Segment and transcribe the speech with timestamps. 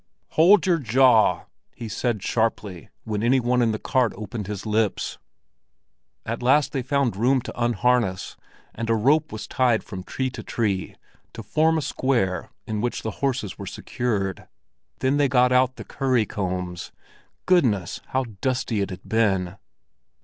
[0.29, 1.45] "Hold your jaw!"
[1.75, 5.19] he said sharply, when any one in the cart opened his lips.
[6.25, 8.35] At last they found room to unharness,
[8.73, 10.95] and a rope was tied from tree to tree
[11.33, 14.47] to form a square in which the horses were secured.
[15.01, 19.57] Then they got out the curry combs—goodness, how dusty it had been!